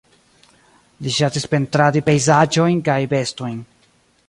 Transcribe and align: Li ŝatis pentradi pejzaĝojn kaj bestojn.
Li 1.07 1.13
ŝatis 1.17 1.45
pentradi 1.51 2.03
pejzaĝojn 2.09 2.83
kaj 2.91 2.99
bestojn. 3.15 3.63